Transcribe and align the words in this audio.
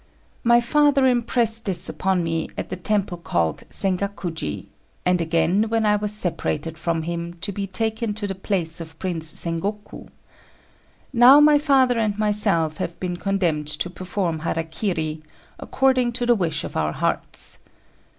My 0.43 0.59
father 0.59 1.05
impressed 1.05 1.65
this 1.65 1.87
upon 1.87 2.23
me 2.23 2.49
at 2.57 2.69
the 2.69 2.75
temple 2.75 3.17
called 3.19 3.63
Sengakuji, 3.69 4.65
and 5.05 5.21
again 5.21 5.69
when 5.69 5.85
I 5.85 5.95
was 5.95 6.11
separated 6.11 6.75
from 6.75 7.03
him 7.03 7.35
to 7.35 7.51
be 7.51 7.67
taken 7.67 8.15
to 8.15 8.25
the 8.25 8.33
palace 8.33 8.81
of 8.81 8.97
Prince 8.97 9.31
Sengoku. 9.31 10.07
Now 11.13 11.39
my 11.39 11.59
father 11.59 11.99
and 11.99 12.17
myself 12.17 12.77
have 12.77 12.99
been 12.99 13.17
condemned 13.17 13.67
to 13.67 13.91
perform 13.91 14.39
hara 14.39 14.63
kiri, 14.63 15.21
according 15.59 16.13
to 16.13 16.25
the 16.25 16.33
wish 16.33 16.63
of 16.63 16.75
our 16.75 16.93
hearts. 16.93 17.59